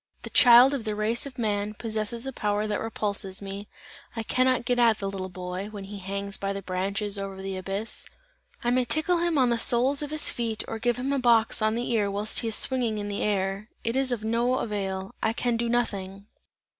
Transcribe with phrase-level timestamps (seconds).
[0.23, 3.67] The child of the race of man, possesses a power, that repulses me;
[4.15, 7.55] I cannot get at the little boy, when he hangs by the branches over the
[7.55, 8.07] abyss.
[8.63, 11.61] I may tickle him on the soles of his feet or give him a box
[11.61, 15.13] on the ear whilst he is swinging in the air, it is of no avail.
[15.21, 16.25] I can do nothing!"